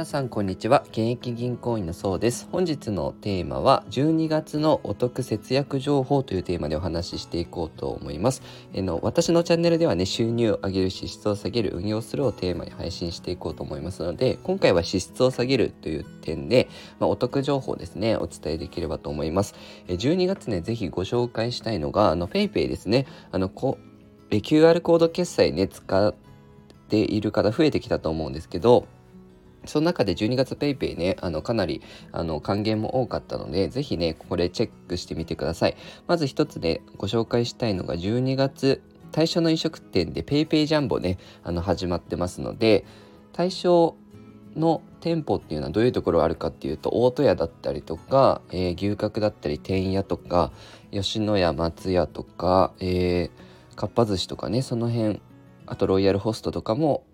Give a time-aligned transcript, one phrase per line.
[0.00, 0.82] 皆さんこんにちは。
[0.92, 2.48] 現役銀行員のそうです。
[2.50, 8.40] 本日のテーマは12月のお得節約情報というテーマでお話ししていこうと思います。
[8.72, 19.54] えの私のチャンネルではね収入を上げる支出を下げる運用するをテーマに配信していこうと思いますので今回は支出を下げるという点で、まあ、お得情報ですねお伝えできればと思います。
[19.86, 23.06] え12月ねぜひご紹介したいのがあの PayPay ですね。
[23.32, 23.76] あのこ
[24.30, 26.14] え QR コード決済ね使っ
[26.88, 28.86] ている方増えてきたと思うんですけど
[29.64, 31.82] その中で12月 PayPay ね、あの、かなり、
[32.12, 35.76] あの、還元も多かったので、ぜひね、これチェックしてみてください。
[36.06, 38.82] まず一つでご紹介したいのが、12月、
[39.12, 42.84] 対象の飲食店で PayPay ジャンボね、あの、始まってますので、
[43.32, 43.96] 対象
[44.56, 50.52] の店舗っていうのはどういうところあるかっていうと大戸屋だったりとか、えー、牛角だったり天屋とか
[50.90, 55.20] 吉野家松屋とか、えー、かっぱ寿司とかねその辺
[55.66, 57.04] あとロイヤルホストとかも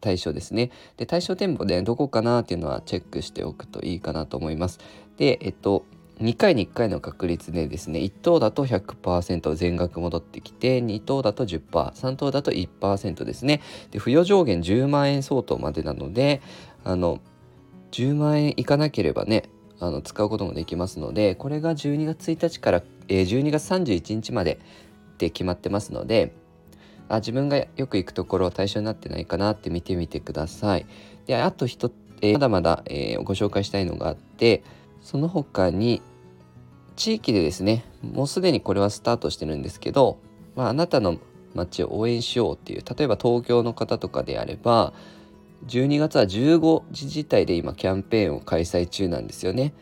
[0.00, 0.70] 対象ですね。
[0.96, 4.78] で、対象店舗でどこかなっていうのはチェックしておくといいかなと思います。
[5.16, 5.84] で、えっと、
[6.20, 13.62] 2回に1回の確率でですね、1等だと100%全額戻ってきて、2等だと10%、3等だと1%ですね。
[13.90, 16.42] で、付与上限10万円相当までなので、
[16.84, 17.20] あの、
[17.92, 19.44] 10万円いかなければね、
[19.80, 24.60] あの使うこともできますので、これが12月1日から、えー、12月31日まで
[25.16, 26.34] で決まってますので、
[27.10, 30.86] あ自分がよく行くところは対象になってないかなって見てみてください。
[31.26, 31.90] であと一、
[32.22, 34.62] えー、まだまだ、えー、ご紹介したいのがあって
[35.02, 36.00] その他に
[36.96, 40.18] 地域でですねもうすでにこれはスタートしてるんですけど、
[40.54, 41.18] まあ、あなたの
[41.54, 44.92] 街を応援しようっていう例えば東京の方とかであれば
[45.66, 49.74] 12月は15自治体で今キャンペーンを開催中なんですよね。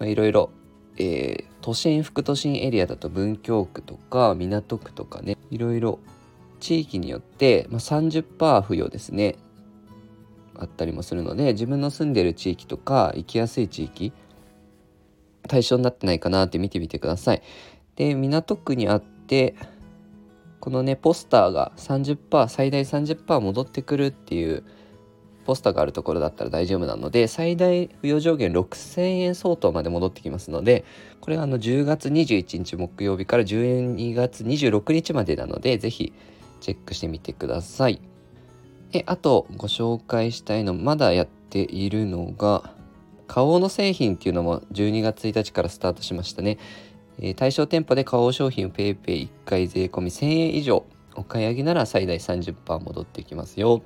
[0.00, 0.50] いろいろ、
[1.60, 6.00] 都心副都心エリアだと文京区とか港区とかねいろいろ
[6.62, 9.34] 地域によって、まあ、30%付与ですね
[10.56, 14.12] あったりもするので自分の住んでる地域とか行きやすい地域
[15.48, 17.42] 対象になってないかなって見てみてください。
[17.96, 19.56] で港区にあって
[20.60, 24.62] このねポスターが30%最大30%戻ってくるっていう
[25.44, 30.84] ポスターがあるところだったら大丈夫なので最大付与上限6000円相当まで戻ってきますので
[31.20, 36.12] これはあの10月21日木曜日から12月26日までなので是非
[36.62, 38.00] チェックしてみてください。
[38.92, 42.70] であとご紹介したいのまだやっているのが
[43.26, 46.58] 花王の製品っていうのも12月1日からスタートしましたね。
[47.18, 50.84] えー、対象店舗で花王商品を PayPay1 回税込み1000円以上
[51.14, 53.82] お買い上げなら最大30%戻ってきますよ。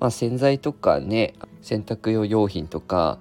[0.00, 3.18] まあ、洗剤とかね洗濯用用品とか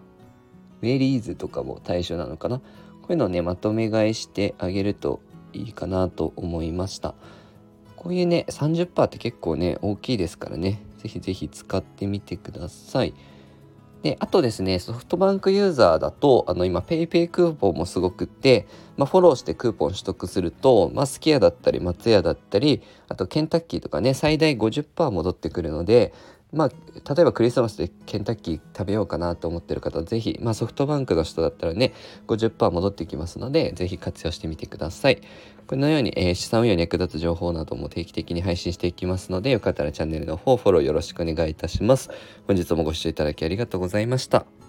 [0.81, 2.63] ウェリーズとかも対象なのかなこ
[3.09, 5.21] ういうのをねまとめ買いしてあげると
[5.53, 7.13] いいかなと思いました。
[8.03, 13.13] こういうね30%って結構ね大きいですからねぜひぜひ使ってみてください。
[14.03, 26.13] で、あとですね、ソフトバンクユーザーだと、あの今 PayPay クーポンもすごくって、まあ、フォローしてクーポン取得すると、まあ、スキアだったり松屋だったり、あとケンタッキーとかね、最大50%戻ってくるので、
[26.53, 31.93] まあ、例えばクリスマスでケンタッキー食べようかなと思ってる方はぜひ、まあ、ソフトバンクの人だったらね
[32.27, 35.21] 50%戻ってきますのでぜひ活用してみてください。
[35.65, 42.09] このように、えー、資産運用に役立つ情報なども定期的に配信していきますのでよかったらチャンネルの方フォローよろしくお願いいたします。
[42.47, 44.62] 本日もご視聴いただきありがとうございました。